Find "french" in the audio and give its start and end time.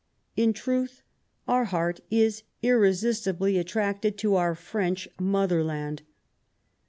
4.55-5.07